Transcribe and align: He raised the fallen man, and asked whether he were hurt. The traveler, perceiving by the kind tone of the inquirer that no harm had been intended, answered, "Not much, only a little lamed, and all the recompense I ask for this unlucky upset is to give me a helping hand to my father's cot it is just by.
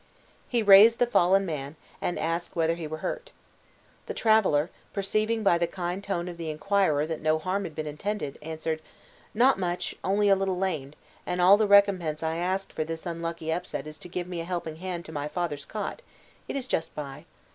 He 0.49 0.63
raised 0.63 0.97
the 0.97 1.05
fallen 1.05 1.45
man, 1.45 1.75
and 2.01 2.17
asked 2.17 2.55
whether 2.55 2.73
he 2.73 2.87
were 2.87 3.05
hurt. 3.05 3.31
The 4.07 4.15
traveler, 4.15 4.71
perceiving 4.93 5.43
by 5.43 5.59
the 5.59 5.67
kind 5.67 6.03
tone 6.03 6.27
of 6.27 6.37
the 6.37 6.49
inquirer 6.49 7.05
that 7.05 7.21
no 7.21 7.37
harm 7.37 7.65
had 7.65 7.75
been 7.75 7.85
intended, 7.85 8.39
answered, 8.41 8.81
"Not 9.35 9.59
much, 9.59 9.93
only 10.03 10.27
a 10.27 10.35
little 10.35 10.57
lamed, 10.57 10.95
and 11.23 11.39
all 11.39 11.55
the 11.55 11.67
recompense 11.67 12.23
I 12.23 12.37
ask 12.37 12.73
for 12.73 12.83
this 12.83 13.05
unlucky 13.05 13.53
upset 13.53 13.85
is 13.85 13.99
to 13.99 14.09
give 14.09 14.25
me 14.25 14.41
a 14.41 14.43
helping 14.43 14.77
hand 14.77 15.05
to 15.05 15.11
my 15.11 15.27
father's 15.27 15.65
cot 15.65 16.01
it 16.47 16.55
is 16.55 16.65
just 16.65 16.95
by. 16.95 17.25